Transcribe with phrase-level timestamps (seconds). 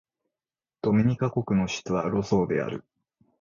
[0.81, 2.83] ドミニカ国の首都はロゾーである